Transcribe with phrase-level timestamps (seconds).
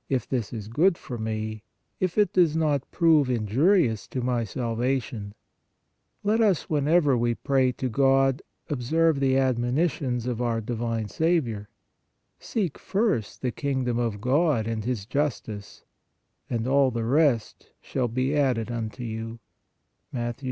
[0.08, 1.64] if this is good for me,
[1.98, 5.34] if it does not prove icwflfif^rgslo my salvation."
[6.22, 9.32] Let WHY PRAYERS ARE NOT HEARD 41 us, whenever we pray to God, observe the
[9.32, 11.68] admoni tions of our divine Saviour:"
[12.38, 15.82] Seek first the king dom of God and His justice,
[16.48, 19.40] and all the rest shall be added unto you"
[20.12, 20.44] (Mat.